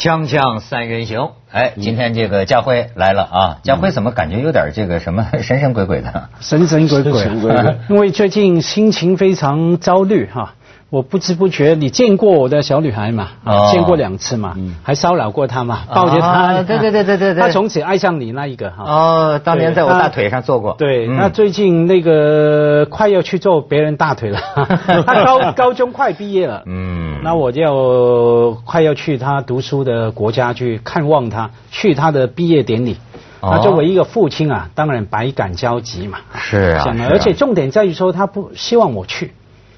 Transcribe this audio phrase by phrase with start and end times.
[0.00, 3.56] 锵锵三人行，哎，今天这个家辉来了啊！
[3.62, 6.30] 家辉怎么感觉有点这个什么 神神鬼鬼的？
[6.40, 10.54] 神神鬼鬼，神神鬼鬼 因为最近心情非常焦虑哈。
[10.88, 13.28] 我不知不觉，你见过我的小女孩嘛？
[13.70, 18.84] 见过两次嘛，还骚扰过她嘛，抱着她，啊对对对对对对她从此爱上你那一个哈。
[18.84, 20.74] 哦，当年在我大腿上坐过。
[20.78, 24.40] 对，嗯那最近那个快要去做别人大腿了，
[25.06, 32.96] 她高高中快毕业了，嗯，那我就快要去他读书的国家去看望他，去他的毕业典礼。
[33.40, 36.18] 哦那作为一个父亲啊，当然百感交集嘛。
[36.34, 39.32] 是啊，想是啊而且重点在于说，他不希望我去，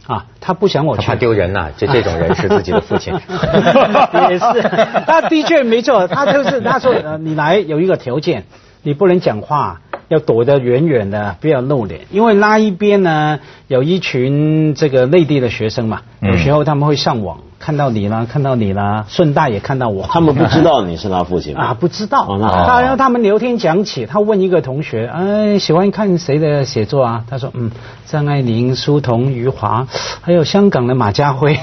[0.07, 1.03] 啊，他不想我去。
[1.03, 3.13] 他怕丢人呐，这这种人是自己的父亲。
[4.31, 4.63] 也是，
[5.07, 8.45] 他的确没错，他就是他说呃，你来有一个条件，
[8.83, 20.05] 你不能讲话，要躲得远远的，不要露脸，因为那一边呢有一群这个内地的学生嘛，嗯有时候他们会上网看到你啦，看到你啦，顺带也看到我。
[20.09, 22.27] 他们不知道你是他父亲吗 啊，不知道。
[22.29, 27.25] 哦那好他然后他们聊天讲起，他问一个同学，哎，喜欢看谁的写作啊？
[27.31, 27.71] 他说，嗯，
[28.07, 29.87] 张爱玲、苏童、余华，
[30.21, 31.55] 还有香港的马家辉。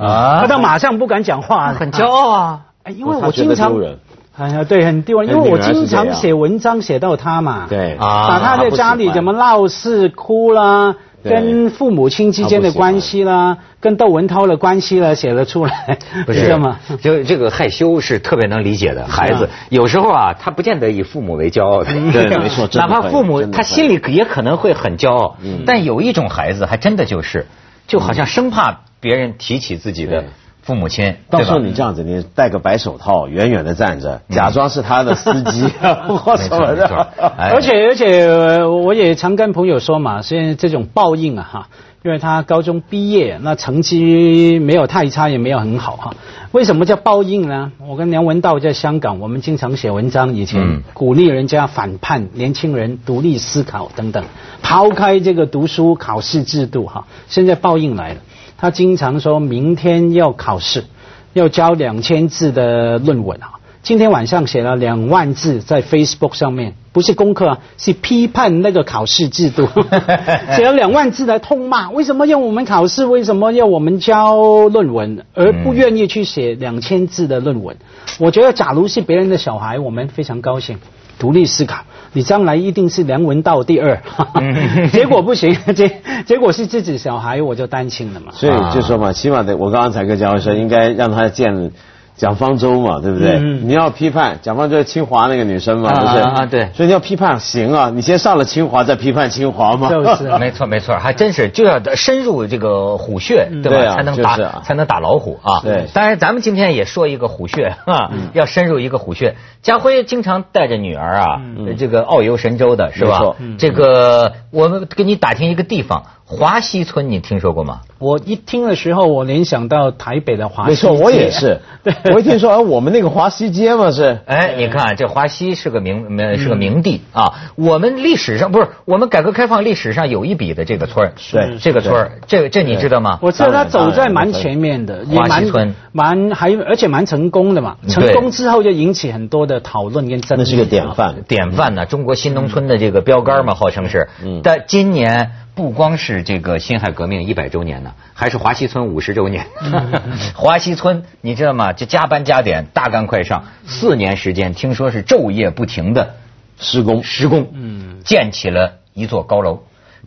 [0.00, 2.60] 啊 他马上不敢讲话，很骄傲啊。
[2.84, 3.98] 哎，因为我经常丢人，
[4.38, 7.96] 哎呀，对，很丢人，因为我经常写文章写到他嘛，对。
[7.96, 10.94] 啊把他在家里怎么闹事哭啦，
[11.24, 16.78] 跟父母亲之间的关系啦，跟窦文涛的关系啦，写了出来，不是吗？
[17.02, 27.46] 就这个害羞是特别能理解的孩子，有时候啊，他不见得以父母为骄傲的，对没错哪怕父母他心里也可能会很骄傲嗯，但有一种孩子还真的就是，
[27.88, 30.28] 就好像生怕别人提起自己的对
[30.68, 35.66] 父母亲，到时候你这样子，你戴个白手套，远远的站着，假装是他的司机
[36.06, 37.32] 或什么没错没错的。
[37.38, 41.68] 哎而且而且呃我也常跟朋友说嘛，现在这种报应啊哈，
[42.04, 46.14] 因为他高中毕业，那成绩没有太差，也没有很好哈。
[46.52, 47.72] 为什么叫报应呢？
[47.86, 54.22] 我跟梁文道在香港，我们经常写文章，以前嗯鼓励人家反叛，年轻人独立思考等等，
[54.60, 57.06] 抛开这个读书考试制度哈。
[57.28, 58.20] 现在报应来了，
[58.60, 60.84] 他经常说明天要考试，
[61.32, 63.52] 要交两千字的论文啊。
[63.82, 69.68] 今天晚上写了两万字在 Facebook 上面，不是功课啊，是批判那个考试制度，
[70.56, 73.06] 写了两万字来痛骂，为什么要我们考试？
[73.06, 77.76] 为什么要我们交论文，而不愿意去写两千字的论文？
[78.18, 80.78] 我觉得，假如是别人的小孩，我们非常高兴。
[81.18, 81.80] 独立思考，
[82.12, 84.00] 你将来一定是梁文道第二，
[84.92, 88.32] 结果不行， 结结果是自己小孩，我就担心了嘛。
[88.32, 91.72] 所以就说嘛，起码得我刚刚才跟姜文说，应该让他见
[92.18, 93.36] 蒋方舟嘛，对不对？
[93.38, 96.18] 嗯你要批判蒋方舟是清华那个女生嘛，啊不是？
[96.22, 99.88] 啊啊对所以你要批判行啊，你先上了清华再批判清华嘛。
[99.88, 103.94] 就 是没错没错，还真是就要深入这个虎穴，对吧？
[103.94, 105.60] 才能打就是啊才能打老虎啊。
[105.62, 109.36] 对当然咱们今天也说一个虎穴 啊，要深入一个虎穴。
[109.62, 111.40] 家辉经常带着女儿啊，
[111.78, 113.36] 这个遨游神州的是吧没错？
[113.58, 117.80] 这个我们给你打听一个地方，华西村，你听说过吗？
[117.98, 121.60] 我一听的时候，我联想到台北的华西没错，我也是。
[121.82, 124.18] 对，我一听说，哎，我们那个华西街嘛是。
[124.26, 127.32] 哎，你看这华西是个名呃是个名地啊。
[127.56, 133.18] 我们历史上不是我们改革开放历史上有一笔的这个村儿对这个村儿，这这你知道吗？
[133.22, 137.78] 我知道他走在蛮前面的，也蛮华西村蛮还而且蛮成功的嘛。
[137.88, 140.42] 成功之后就引起很多的讨论跟争议。
[140.42, 141.22] 那是个典范。
[141.26, 144.08] 典范呢，中国新农村的这个标杆嘛，号称是。
[144.22, 149.44] 嗯但今年不光是这个辛亥革命一百周年呢，还是华西村五十周年。
[150.36, 151.72] 华西村你知道吗？
[151.72, 156.14] 这加班加点，大干快上，四年时间，听说是昼夜不停的
[156.60, 159.64] 施工施工，嗯建起了一座高楼。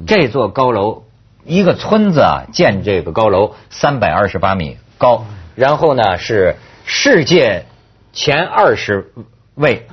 [0.07, 1.03] 这座高楼，
[1.43, 5.25] 一个村子啊，建这个高楼三百二十八米高，
[5.55, 7.65] 然后呢是世界
[8.13, 9.11] 前二十
[9.55, 9.85] 位，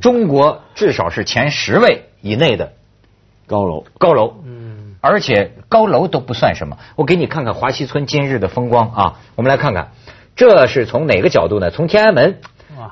[0.00, 2.72] 中国至少是前十位以内的
[3.46, 4.34] 高楼，高楼。
[5.06, 9.14] 嗯，而且高楼都不算什么，我给你看看华西村今日的风光啊！
[9.36, 9.92] 我们来看看，
[10.34, 11.70] 这是从哪个角度呢？
[11.70, 12.38] 从天安门，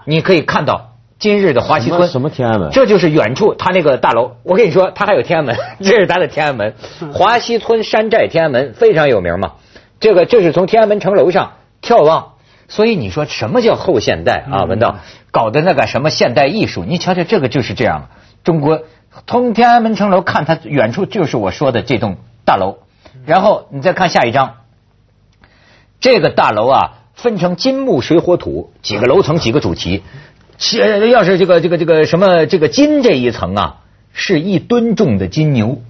[0.07, 4.37] 你可以看到今日的华西村什么天安门这就是远处他那个大楼。
[4.43, 6.75] 我跟你说，他还有天安门， 这是咱的天安门。
[7.13, 9.53] 华西村山寨天安门非常有名嘛。
[10.01, 12.33] 这个这是从天安门城楼上眺望，
[12.69, 14.65] 所以你说什么叫后现代啊？
[14.65, 14.97] 文道
[15.31, 18.09] 搞的那个什么现代艺术，你瞧瞧这个就是这样。
[18.44, 18.85] 中国
[19.26, 22.79] 从天安门城楼看，它远处就是我说的这栋大楼。
[23.26, 24.56] 然后你再看下一张，
[25.99, 30.02] 这个大楼啊，分成金木水火土几个楼层，几个主题。
[30.58, 33.81] 是要是这个这个这个什么这个金这一层啊，
[34.12, 35.81] 是一吨重的金牛，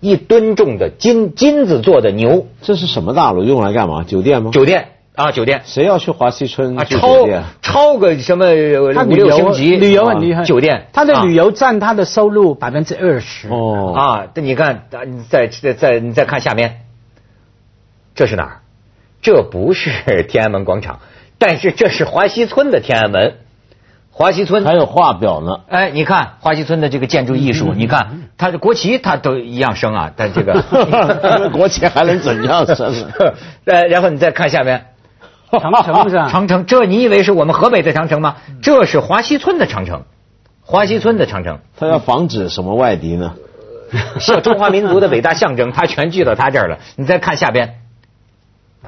[0.00, 3.44] 一吨重的金金子做的牛这是什么大楼？
[3.44, 4.04] 用来干嘛？
[4.04, 4.50] 酒店吗？
[4.52, 4.88] 酒店
[5.20, 7.42] 啊，酒店谁要去华西村啊，超酒店？
[7.62, 13.48] 超个什么五他旅游六星级旅游很厉害，酒店，啊他的旅游占他的收入百分之二十。
[13.48, 16.80] 哦，啊，那你看，啊你再再再你再看下面，
[18.14, 18.60] 这是哪儿？
[19.22, 19.90] 这不是
[20.28, 21.00] 天安门广场，
[21.38, 23.34] 但是这是华西村的天安门。
[24.12, 25.60] 华西村还有画表呢。
[25.68, 30.60] 哎，你看华西村的这个建筑艺术，你看它的国旗，它都一样升啊，但这个
[31.54, 33.08] 国旗还能怎样升呢？
[33.64, 34.86] 呃，然后你再看下面，
[35.58, 36.28] 长城是吧？
[36.30, 38.36] 长城，这你以为是我们河北的长城吗？
[38.62, 40.02] 这是华西村的长城，
[40.62, 41.58] 华西村的长城。
[41.78, 43.34] 他要防止什么外敌呢？
[44.20, 46.78] 是中华民族的伟大象征，它全聚到他这儿了。
[46.94, 47.80] 你再看下边，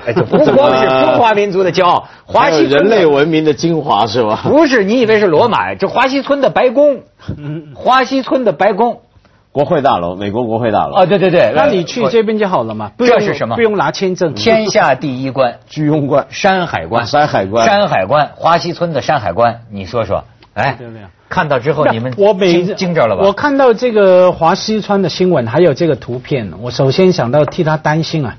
[0.06, 4.42] 哎，这不光是 中华民族的骄傲，华西村人类文明的精华是吧？
[4.44, 7.00] 不是你以为是罗马，这华西村的白宫，
[7.74, 9.00] 华西村的白宫
[9.52, 10.94] 国会大楼，美国国会大楼。
[10.94, 13.54] 啊，对对对，那你去这边就好了嘛，不用这是什么？
[13.54, 14.32] 不用拿签证。
[14.32, 16.26] 天下第一关居庸关。
[16.30, 17.66] 山海关，山海关。
[17.66, 23.24] 山海关，华西村的山海关，你说说，哎对不对，看到之后你们我每惊惊着了吧？
[23.26, 28.36] 我看到这个华西川的新闻，还有这个图片，我首先想到替他担心啊，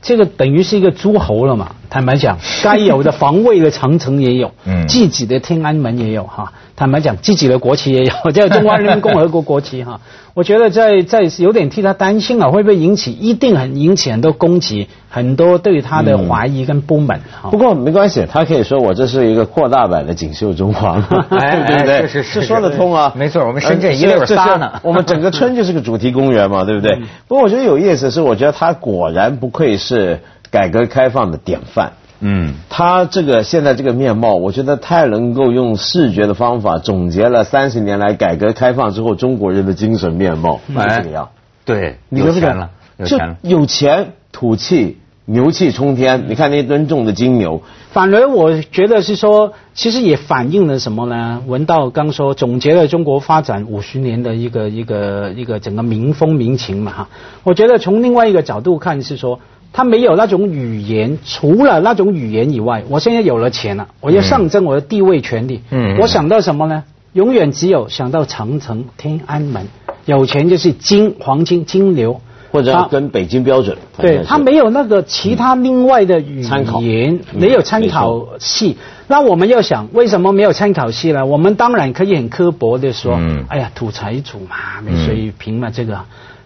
[0.00, 1.72] 这个等于是一个诸侯了嘛。
[1.88, 6.52] 坦白讲， 该有的防卫的长城也有，嗯自己的天安门也有哈。
[6.76, 10.00] 坦白讲，自己的国旗也有， 叫中华人民共和国国旗哈。
[10.34, 17.48] 我觉得在在有点替他担心啊，会不会引起一定很引起很多攻击，很多对他的怀疑跟不满哈。
[17.50, 22.02] 不过没关系，他可以说我这是一个扩大版的锦绣中华，哎 对不对？
[22.02, 23.10] 是是是这说得通啊。
[23.16, 26.98] 没错我们深圳呃一溜仨呢我们整个村就是个主题公园嘛，对不对？
[27.26, 30.20] 不过我觉得有意思的是，我觉得他果然不愧是
[30.56, 31.92] 改革开放的典范。
[32.20, 41.28] 嗯，他这个现在这个面貌，我觉得太能够用视觉的方法总结了三十年来改革开放之后中国人的精神面貌，是这个样。
[41.66, 43.36] 对，你有钱了，有就钱了。
[43.42, 46.24] 有钱、土气、牛气冲天。
[46.28, 47.60] 你看那吨重的金牛，
[47.90, 51.42] 反而我觉得是说，其实也反映了什么呢？
[51.46, 57.08] 文道刚说总结了中国发展五十年的一个一个一个整个民风民情嘛哈。
[57.42, 59.40] 我觉得从另外一个角度看是说，
[59.72, 65.62] 他没有那种语言，除了那种语言以外，我现在有了钱了，我要上升我的地位权利。
[65.70, 66.84] 嗯我想到什么呢？
[67.12, 69.66] 永远只有想到长城、天安门，
[70.04, 72.20] 有钱就是金黄金金流。
[72.52, 73.76] 或者他跟北京标准。
[73.98, 76.40] 对他没有那个其他另外的语
[76.80, 78.78] 言，嗯没有参考系。
[79.08, 81.26] 那我们要想，为什么没有参考系呢？
[81.26, 86.00] 我们当然可以很刻薄的说，嗯哎呀，土财主嘛，没水平嘛，这个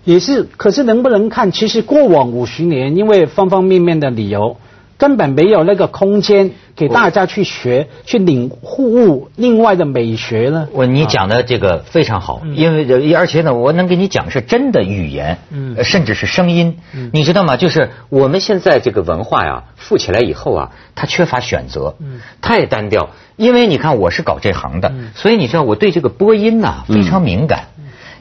[0.04, 0.44] 也是。
[0.56, 1.52] 可是能不能看？
[1.52, 4.56] 其实过往五十年，因为方方面面的理由。
[5.00, 10.68] 根本没有那个空间给大家去学、去领悟另外的美学呢。
[10.74, 15.38] 我你讲的这个非常好，因为呃而且呢，我能给你讲是真的语言，
[15.84, 16.76] 甚至是声音，
[17.14, 17.56] 你知道吗？
[17.56, 21.96] 就是我们现在这个文化呀，富起来以后啊，它缺乏选择，
[22.42, 23.08] 太单调。
[23.36, 27.68] 因为你看我是搞这行的，所以你知道我对这个播音呐、非常敏感。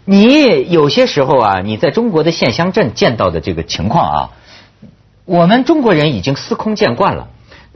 [0.05, 4.29] 你有些时候啊，你在中国的县乡镇见到的这个情况啊，
[5.25, 7.27] 我们中国人已经司空见惯了，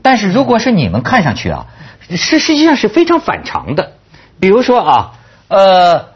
[0.02, 1.66] 但是如果是你们看上去啊，
[2.10, 3.92] 是实际上是非常反常的。
[4.40, 5.12] 比如说啊，
[5.46, 6.06] 呃，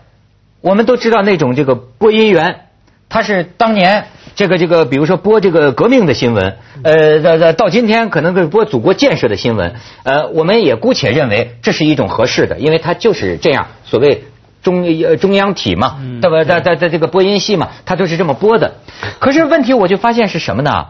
[0.61, 2.63] 我们都知道那种这个播音员，
[3.09, 14.25] 他是当年这个这个，比如说播这个革命的新闻，呃，到到到今天可能是播祖国建设的新闻，呃，我们也姑且认为这是一种合适的，因为他就是这样，所谓。
[14.63, 16.45] 中呃中央体嘛，对吧？
[16.45, 18.75] 在在在这个播音系嘛，它都是这么播的。
[19.19, 20.89] 可是问题我就发现是什么呢？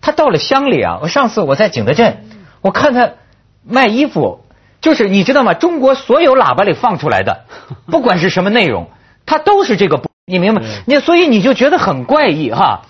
[0.00, 2.24] 他到了乡里啊，我上次我在景德镇，
[2.60, 3.10] 我看他
[3.66, 4.44] 卖衣服，
[4.80, 5.54] 就是你知道吗？
[5.54, 7.44] 中国所有喇叭里放出来的，
[7.90, 8.88] 不管是什么内容，
[9.26, 10.62] 它都是这个播，你明白？
[10.86, 12.82] 你所以你就觉得很怪异哈。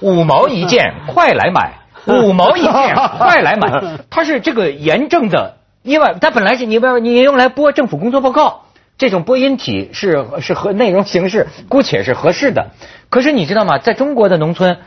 [0.00, 1.72] 五毛一件， 快来买！
[2.06, 3.98] 五毛一件， 快来买！
[4.10, 8.63] 它是这个严正的，因为它本来是你不你用来播政府工作报告。
[8.96, 12.70] 这种播音体是是和内容形式姑且是合适的，
[13.10, 13.78] 可是你知道吗？
[13.78, 14.78] 在中国的农村，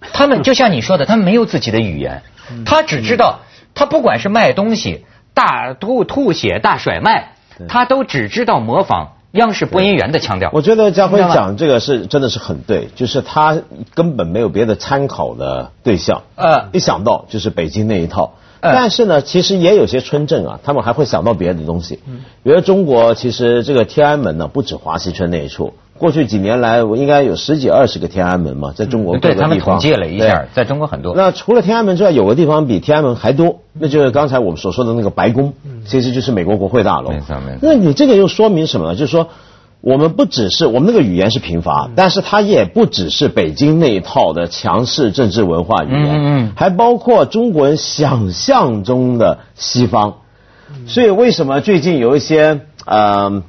[0.00, 2.22] 他们就像你说的，他们没有自己的语言，
[2.66, 3.40] 他只知道
[3.74, 7.34] 他不管是卖东西、大吐吐血、大甩卖，
[7.68, 10.50] 他都只知道模仿央视播音员的腔调。
[10.52, 13.62] 我觉得家辉讲这个是真的是很对，就是他
[13.94, 16.68] 根本没有别的参考的对象，呃。
[16.72, 18.34] 一想到就是北京那一套。
[18.62, 21.98] 呃但是呢，其实也有些村镇啊，他们还会想到别的东西。
[22.06, 29.74] 嗯比如中国其实这个天安门呢，不止华西村那一处，过去几年来，我应该有十几二十个天安门嘛，在中国各嗯对他们个地方。
[29.74, 31.14] 统计了一下，在中国很多。
[31.16, 35.54] 那除了天安门之外，有个地方比天安门还多，那就是刚才我们所说的那个白宫，
[35.86, 37.10] 其实就是美国国会大楼。
[37.10, 38.94] 没错没错那你这个又说明什么呢？
[38.94, 39.28] 就是说，
[39.82, 50.14] 我们不只是我们那个语言是贫乏，但是它也不只是北京那一套的强势政治文化语言，还包括中国人想象中的西方。
[50.86, 53.42] 所以为什么最近有一些呃，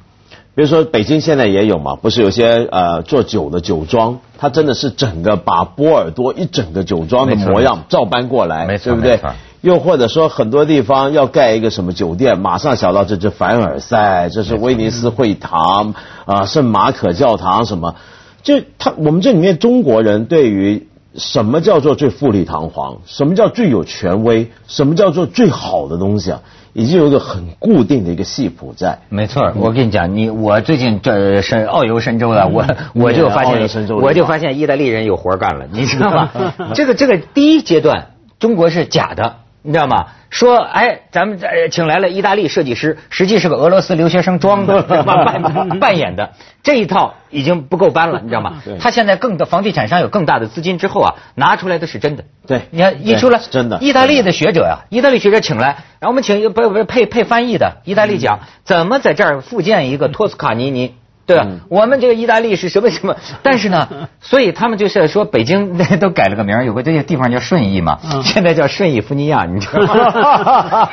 [0.54, 8.96] 比如说北京现在也有嘛，不是有些呃做酒的酒庄，它真的是整个把波尔多一整个酒庄的模样照搬过来，没错对？
[8.96, 9.30] 不对没错？
[9.64, 15.94] 又或者说很多地方要盖一个什么酒店，马上想到这是凡尔赛，这是威尼斯会堂
[16.26, 17.94] 啊、圣马可教堂什么，
[18.42, 26.42] 就他我们这里面中国人对于什么叫做最富丽堂皇，什么叫最有权威，什么叫做最好的东西啊，
[26.74, 28.98] 已经有一个很固定的一个系谱在。
[29.08, 36.30] 没错，我跟你讲，你我最近这是遨游神州了，我我就发现，我就发现意大利人有活干了，你知道吗？
[36.76, 40.08] 这个这个第一阶段，中国是假的，你知道吗？
[40.28, 48.62] 说哎，咱们呃请来了意大利设计师，实际是个俄罗斯留学生装的，扮 扮演的，这一套已经不够搬了，你知道吗？
[48.78, 52.24] 他现在更的房地产商有更大的资金之后啊，拿出来的是真的。
[52.46, 55.68] 对你看一出来是真的意大利的学者呀、意大利学者请来，
[55.98, 60.94] 然后我们请一个不不配配翻译的意大利讲怎么在这儿复建一个托斯卡尼尼。
[61.26, 61.44] 对吧？
[61.48, 63.16] 嗯我们这个意大利是什么什么？
[63.42, 63.88] 但是呢，
[64.20, 70.88] 所以他们就是说，北京 都改了个名儿，有个这些地方叫顺义嘛，嗯现在叫顺义福尼亚，你知道吗？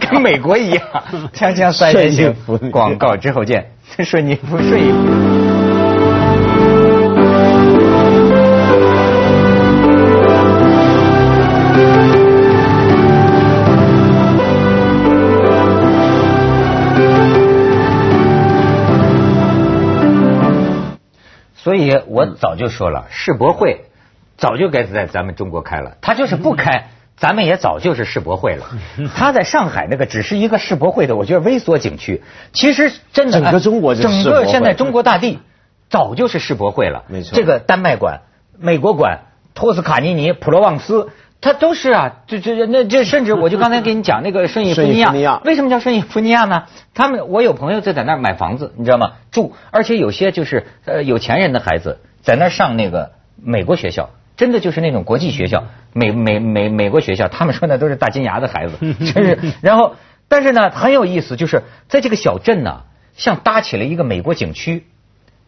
[0.10, 0.82] 跟美国一样。
[1.32, 2.34] 锵锵三人行
[2.70, 3.72] 广告之后见。
[4.04, 5.55] 顺义福顺义
[22.06, 23.86] 我早就说了，世博会
[24.36, 26.90] 早就该在咱们中国开了，他就是不开。
[27.18, 28.66] 咱们也早就是世博会了，
[29.14, 32.22] 他在上海那个只是一个世博会的，我觉得微缩景区。
[32.52, 35.38] 其实真的，整个中国就是整个现在中国大地
[35.88, 37.04] 早就是世博会了。
[37.08, 38.20] 没错这个丹麦馆、
[38.58, 39.20] 美国馆、
[39.54, 41.08] 托斯卡尼尼、普罗旺斯，
[41.40, 45.12] 它都是啊，这这那这甚至我就刚才给你讲那个 顺义福尼亚
[45.44, 46.64] 为什么叫顺义福尼亚呢？
[46.94, 49.12] 他们我有朋友就在那儿买房子，你知道吗？
[49.30, 53.12] 住，而且有些就是呃有钱人的孩子在那儿上那个
[53.42, 54.10] 美国学校。
[54.36, 55.64] 真的就是那种国际学校，
[55.94, 58.74] 美美美美国学校，他们说那都是大金牙的孩子，
[59.14, 59.38] 真是。
[59.62, 59.96] 然后，
[60.28, 62.82] 但是呢，很有意思，就是在这个小镇呢，
[63.16, 64.84] 像搭起了一个美国景区，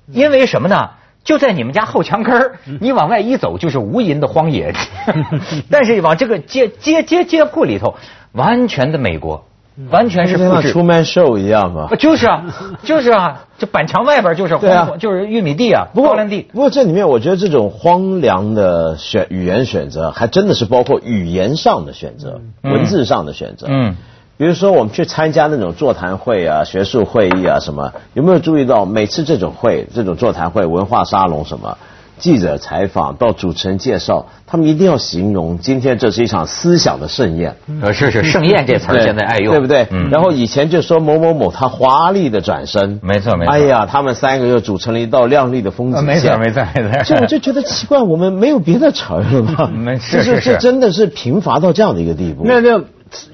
[0.06, 0.92] 因为什么呢？
[1.28, 4.72] 就在你们家后墙根儿，你往外一走就是无垠的荒野，
[5.70, 7.96] 但是往这个街街街街铺里头，
[8.32, 9.44] 完全的美国，
[9.90, 10.72] 完全是复制。
[10.72, 11.90] 出 Man Show 一样嘛。
[12.00, 12.44] 就是啊，
[12.82, 16.48] 就是啊，这板墙外边就是荒啊就是玉米地啊，不过高粱地。
[16.50, 23.66] 不过这里面我觉得这种荒凉的选语言选择，还真的是包括语言上的选择、嗯文字上的选择。
[23.68, 23.96] 嗯，
[24.38, 31.76] 比如说我们去参加那种座谈会啊、学术会议啊什么，有没有注意到每次这种会、这种座谈会、文化沙龙什么？
[32.18, 37.54] 记者采访到主持人介绍，他们一定要形容今天这是一场思想的盛宴。
[37.80, 39.86] 呃，是是，盛宴这词儿对现在爱用，对不对？
[39.90, 46.00] 嗯，然后以前就说某某某他华丽的转身，没错没错哎呀，他们三个又组成了一道亮丽的风景线。
[46.00, 49.70] 呃没错没错没错所以我就觉得奇怪，我们没有别的词儿了吗？
[49.72, 52.42] 没是是是是这真的是贫乏到这样的一个地步。
[52.44, 52.82] 那那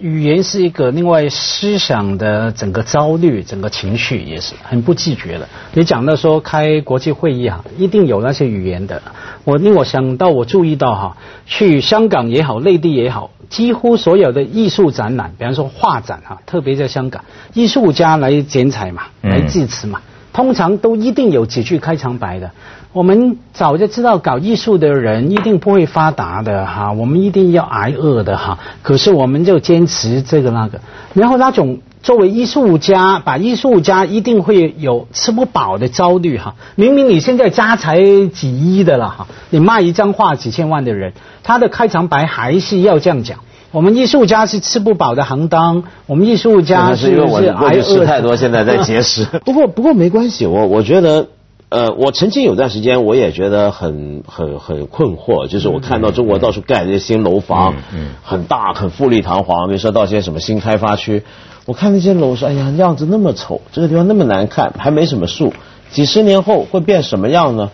[0.01, 5.49] 语言是一个另外思想的整个焦虑、整个情绪也是很不自觉的。
[5.73, 9.03] 你讲到说开国际会议啊，一定有那些语言的。
[9.45, 11.17] 我令我想到，我注意到哈，
[11.47, 20.01] 去香港也好，内地也好，几乎所有的艺术展览，比方说画展啊，特别在香港，艺术家来剪彩嘛，嗯来致辞嘛。
[20.35, 22.51] 通常都一定有几句开场白的。
[22.93, 28.59] 我们早就知道搞艺术的人一定不会发达的哈，我们一定要挨饿的哈。
[28.83, 30.81] 可是我们就坚持这个那个，
[31.15, 36.55] 然后那种作为艺术家，把艺术家一定会有吃不饱的焦虑哈。
[36.75, 43.39] 明明你现在家财几亿的了哈，你卖一张画几千万的人，他的开场白还是要这样讲。
[43.75, 49.27] 我们艺术家是吃不饱的行当，我们艺术家那是因为我是过去吃太多，现在在节食。
[49.45, 51.27] 不过不过没关系，我我觉得。
[51.71, 61.25] 呃，我曾经有段时间，我也觉得很很很困惑，就是我看到中国到处盖这些新楼房，嗯嗯很大很富丽堂皇，比如说到些什么新开发区，
[61.67, 65.53] 我看那些楼说，哎呀，样子那么丑，这个地方那么难看，还没什么树，
[65.91, 67.73] 几十年后会变什么样呢？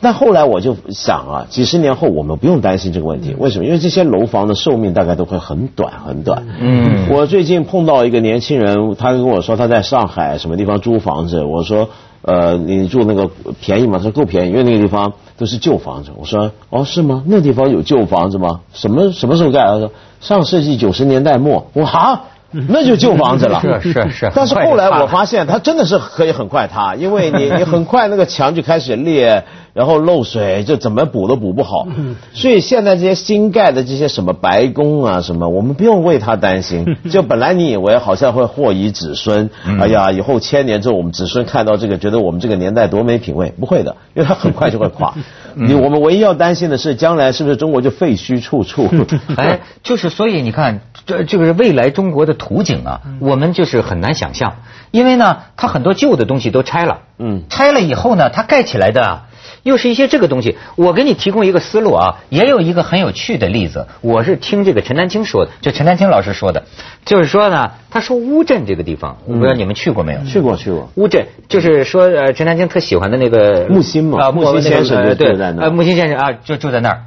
[0.00, 3.64] 但后来我就想啊，几十年后我们不用担心这个问题，为什么？
[3.64, 6.46] 因为这些楼房的寿命大概都会很短很短。
[6.60, 11.88] 嗯我最近碰到一个年轻人，他跟我说他在上海什么地方租房子，我说
[12.22, 13.98] 呃你住那个便宜吗？
[13.98, 16.10] 他说够便宜，因为那个地方都是旧房子。
[16.18, 17.22] 我说哦是吗？
[17.26, 18.60] 那地方有旧房子吗？
[18.72, 19.72] 什么什么时候盖的？
[19.72, 21.66] 他说上世纪九十年代末。
[21.72, 22.24] 我哈。
[22.68, 23.60] 那就旧房子了。
[23.60, 29.44] 是是是但是后来我发现它真的是可以很快塌，因为你你很快那个墙就开始裂，
[29.74, 31.86] 然后漏水，就怎么补都补不好。
[32.32, 36.96] 所以现在这些新盖的这些什么白宫啊什么，我们不用为它担心。
[37.10, 45.14] 就本来你以为好像会祸以子孙，哎呀，以后千年之后我们子孙看到这个，觉得我们这个年代多没品位，不会的，因为它 很快就会垮。
[45.58, 48.88] 你我们唯一要担心的是，将来是不是中国就废墟处处？
[49.36, 54.58] 哎，就是所以你看，这这个是未来中国的图景啊，我们就是很难想象，
[54.92, 59.22] 因为呢，它很多旧的东西都拆了，嗯拆了以后呢，它盖起来的啊
[59.64, 60.56] 又是一些这个东西。
[60.76, 66.62] 我给你提供一个思路啊，也有一个很有趣的例子，我是听这个陈丹青说的，就陈丹青老师说的，
[67.04, 70.20] 就是说呢，他说乌镇这个地方，我不知道你们去过没有？
[70.24, 70.88] 去过去过。
[70.94, 77.02] 乌镇就是说，呃，陈丹青特喜欢的那个木心嘛啊，木心先生对在那木心先生啊，就住在那儿。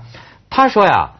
[0.49, 1.11] 他说呀，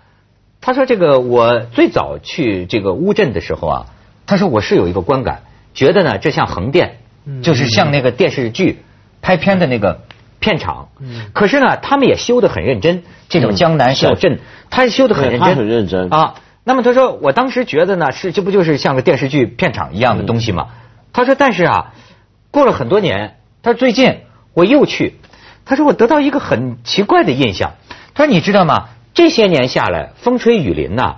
[0.59, 3.85] 他说这个我最早去这个乌镇的时候啊，
[4.29, 5.41] 他说我是有一个观感，
[5.73, 6.97] 觉得呢这像横店，
[7.41, 8.83] 就是像那个电视剧
[9.23, 10.01] 拍片的那个
[10.39, 10.89] 片场。
[11.33, 14.37] 可是呢，他们也修得很认真，这种江南小镇，
[14.69, 16.35] 他修得很认真，很认真啊。
[16.63, 20.67] 那么他说，我当时觉得呢，是这不就是像个电视剧片场一样的东西吗？
[21.11, 21.93] 他说，但是啊，
[22.51, 24.19] 过了很多年，他说最近
[24.53, 25.15] 我又去，
[25.65, 27.71] 他说我得到一个很奇怪的印象。
[28.13, 28.89] 他说你知道吗？
[29.15, 31.15] 这些年下来，风吹雨淋呐、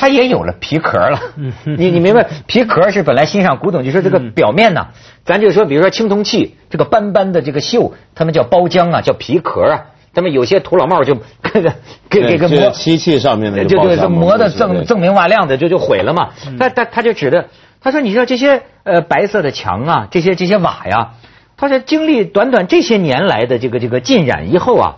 [0.00, 1.18] 它也有了皮壳了。
[1.76, 2.24] 你你明白？
[2.46, 4.86] 皮壳是本来欣赏古董，就说这个表面呢，
[5.24, 9.86] 咱就说，比如说青铜器这个斑斑的这个锈，他们叫包浆啊，叫皮壳啊。
[10.14, 11.70] 他们有些土老帽就 给给
[12.08, 16.30] 给给对磨漆器上面的就就就磨的锃锃明瓦亮的，就就毁了嘛。
[16.58, 17.48] 他他他就指的，
[17.80, 21.14] 他说你知道这些呃白色的墙啊，这些这些瓦呀，
[21.56, 24.96] 他说经历短短这些年来的这个这个浸染以后啊，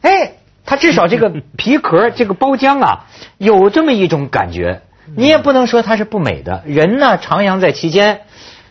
[0.00, 0.32] 哎，
[0.70, 3.06] 它至少这个 皮壳这个包浆啊，
[3.38, 4.82] 有这么一种感觉。
[5.16, 8.20] 你也不能说它是不美的，人呢徜徉在其间，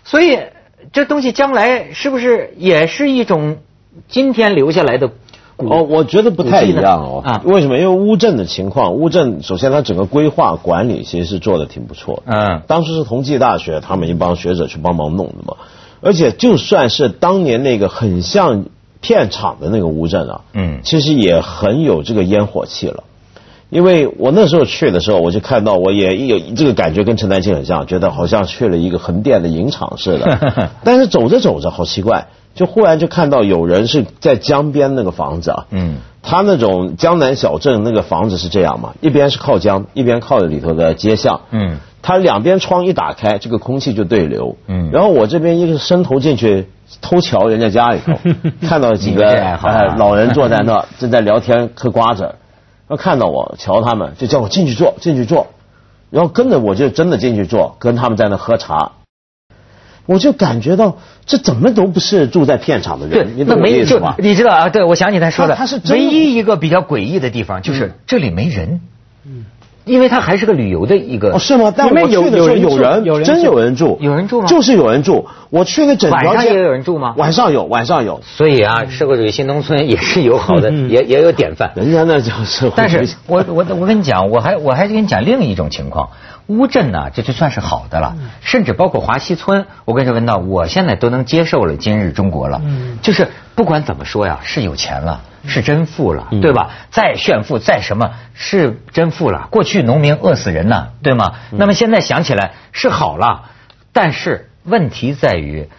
[0.05, 0.39] 所以
[0.93, 3.57] 这东西将来是不是也是一种
[4.07, 5.09] 今天留下来的？
[5.57, 7.21] 哦，我觉得不太一样哦。
[7.25, 7.77] 啊为什么？
[7.77, 12.33] 因为乌镇的情况，乌镇首先它整个规划管理其实是做的挺不错的。
[12.33, 15.57] 嗯当时是同济大学他们一帮学者去帮忙弄的嘛。
[15.99, 18.67] 而且就算是当年那个很像
[19.01, 23.03] 片场的那个乌镇啊，嗯其实也很有这个烟火气了。
[23.69, 30.71] 因为我那时候去的时候，我就看到，我也有这个感觉，跟陈丹青很像，觉得好像去了一个横店的影厂似的。
[30.83, 41.41] 但是走着走着，好奇怪，就忽然就看到有人是在江边那个房子啊，嗯他那种江南小镇那个房子是这样嘛，一边是靠江，一边靠着里头的街巷。
[41.51, 44.57] 嗯它两边窗一打开，这个空气就对流。
[44.67, 46.67] 嗯然后我这边一个伸头进去
[47.01, 48.13] 偷瞧人家家里头，
[48.67, 49.57] 看到几个哎
[49.97, 52.35] 老人坐在那正在聊天嗑瓜子儿，
[52.87, 55.47] 然后看到我瞧他们，就叫我进去坐，进去坐，
[56.09, 58.93] 然后跟着我就真的进去坐，跟他们在那喝茶。
[60.05, 64.15] 我就感觉到这怎么都不是住在片场的人，，你那没就意思吧？
[64.17, 64.69] 你知道啊？
[64.69, 68.81] 对，我想起他说的，他他是唯一一个比较诡异的地方，就是这里没人。
[69.23, 69.45] 嗯，
[69.85, 71.31] 因为它还是个旅游的一个。
[71.33, 71.73] 哦，是吗？
[71.75, 75.27] 但我去的时候有有人，有人真有人住，有人住吗就是有人住。
[75.49, 78.21] 我去那整条街晚上也有人住吗晚上有，晚上有。
[78.23, 81.71] 所以啊，社会主义新农村也是有好的，也也有典范。
[81.75, 86.09] 人家那叫社会但是我我我跟你讲，我还我还跟你讲另一种情况，
[86.47, 92.61] 乌镇呢，这就算是好的了，甚至包括华西村，我跟你说文道，我现在都能接受了今日中国了，
[93.01, 95.21] 就是不管怎么说呀，是有钱了。
[95.45, 96.71] 是真富了，对吧？
[96.91, 99.47] 再炫富，再什么，是真富了。
[99.51, 101.35] 过去农民饿死人呢，对吗？
[101.51, 103.45] 那么现在想起来是好了，
[103.93, 105.69] 但是问题在于，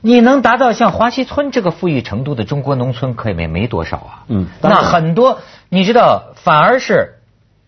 [0.00, 4.24] 你能达到像华西村这个富裕程度的中国农村，可没没多少啊。
[4.28, 7.14] 嗯那很多你知道，反而是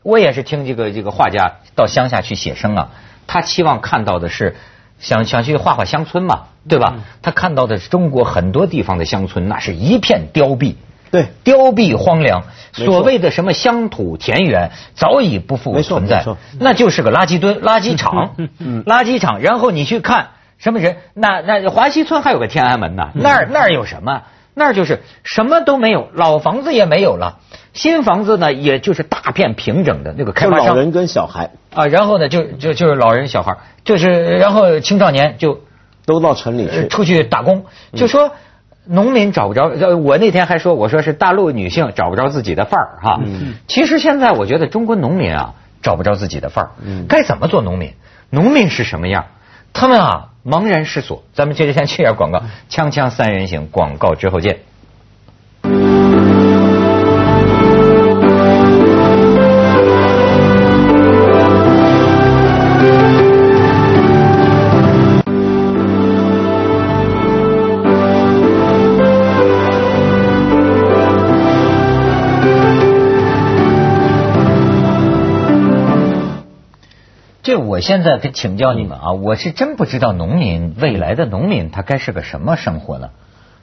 [0.03, 2.91] 我也是听这个这个画家到乡下去写生啊，
[3.27, 4.57] 他期望看到的是
[4.99, 6.95] 想想去画画乡村嘛，对吧？
[7.23, 10.75] 他看到的是中国很多地方的乡村，那是一片凋敝。
[11.11, 11.27] 对。
[11.45, 12.43] 凋敝荒凉，
[12.73, 16.25] 所谓的什么乡土田园早已不复存在。
[16.59, 18.35] 那就是个垃圾堆、垃圾场，
[18.87, 19.41] 垃圾场。
[19.41, 24.23] 然后你去看什么人，那那华西村还有个天安门呢，那儿那儿有什么？
[24.59, 27.41] 那儿就是什么都没有，老房子也没有了，
[27.75, 30.69] 新房子呢也就是大片平整的那个开发商。
[30.69, 31.51] 老人跟小孩。
[31.75, 35.61] 啊，然后呢就就就是老人小孩，就是然后青少年就
[36.07, 36.77] 都到城里去。
[36.79, 38.33] 呃出去打工，嗯就说
[38.87, 39.65] 农民找不着。
[39.69, 43.21] 呃我那天还说，我说是大陆女性找不着自己的范儿哈。
[43.25, 46.71] 嗯其实现在我觉得中国农民啊找不着自己的范儿。
[46.83, 47.93] 嗯该怎么做农民？
[48.31, 49.27] 农民是什么样？
[49.73, 51.23] 他们啊茫然失所。
[51.35, 54.61] 咱们接着先去点广告，锵锵三人行，广告之后见。
[77.77, 83.11] 我现在跟请教你们啊，我是真不知道农民未来的农民他该是个什么生活呢？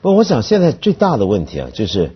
[0.02, 2.12] 不，我想现在最大的问题啊，就是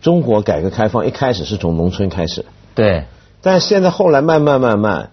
[0.00, 2.44] 中国改革开放一开始是从农村开始，
[2.76, 3.06] 对，
[3.42, 5.10] 但现在后来慢慢慢慢，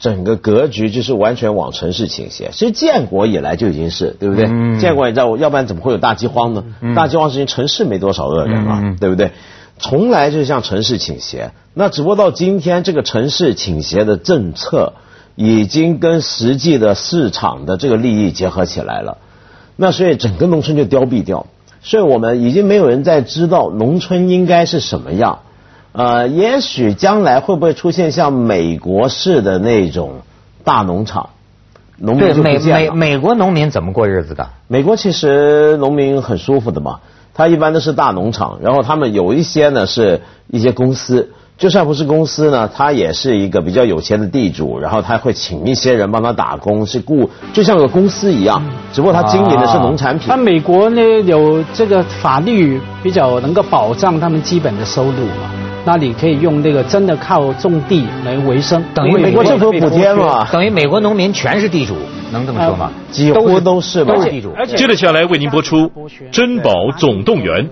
[0.00, 2.50] 整个格局就是完全往城市倾斜。
[2.50, 4.46] 其实建国以来就已经是，对不对？
[4.48, 6.64] 嗯建国你知道，要不然怎么会有大饥荒呢？
[6.96, 9.30] 大饥荒是因为城市没多少恶人嘛，对不对？
[9.78, 11.52] 从来就是向城市倾斜。
[11.74, 14.94] 那只不过到今天，这个城市倾斜的政策
[15.36, 19.18] 已经跟实际的市场的这个利益结合起来了。
[19.76, 21.46] 那所以整个农村就凋敝掉，
[21.82, 25.40] 所以我们已经没有人再知道农村应该是什么样。
[25.92, 30.22] 呃，也许将来会不会出现像美国式的那种
[30.64, 31.30] 大农场，
[31.98, 32.58] 农民对美。
[32.58, 34.48] 美美国农民怎么过日子的？
[34.68, 37.00] 美国其实农民很舒服的嘛，
[37.32, 50.36] 他一般都是大农场，然后他们有一些呢是一些公司，就算不是公司呢，他也是一个比较有钱的地主，然后他会请一些人帮他打工，是雇，就像个公司一样，只不过他经营的是农产品那。
[50.36, 55.50] 美国呢有这个法律比较能够保障他们基本的收入嘛？
[55.86, 61.94] 那你可以用这个真的靠种地来为生，等于美国政府补贴嘛等于美国农民全是地主，
[62.32, 62.90] 能这么说吗？
[63.10, 64.52] 几乎都是吧都是地主。
[64.54, 65.88] 而且接着下来为您播出
[66.30, 67.64] 《珍宝总动员》。